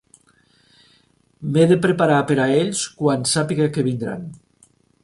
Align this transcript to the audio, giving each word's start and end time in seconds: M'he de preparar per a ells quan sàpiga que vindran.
M'he 1.49 1.67
de 1.73 1.77
preparar 1.83 2.17
per 2.33 2.39
a 2.47 2.49
ells 2.63 2.83
quan 3.03 3.31
sàpiga 3.35 3.71
que 3.77 3.87
vindran. 3.91 4.27